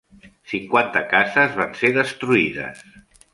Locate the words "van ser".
1.59-1.93